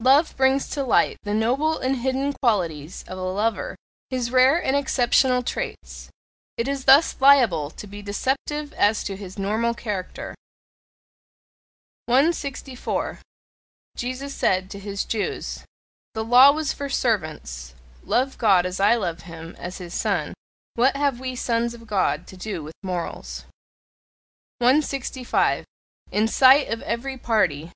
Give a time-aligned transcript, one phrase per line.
[0.00, 3.76] Love brings to light the noble and hidden qualities of a lover
[4.10, 6.10] his rare and exceptional traits:
[6.58, 10.34] it is thus liable to be deceptive as to his normal character.
[12.04, 13.20] 164.
[13.96, 15.64] Jesus said to his Jews:
[16.12, 17.72] "The law was for servants;
[18.02, 20.34] love God as I love him, as his Son!
[20.74, 23.46] What have we Sons of God to do with morals!"
[24.58, 25.64] 165.
[26.12, 27.72] IN SIGHT OF EVERY PARTY.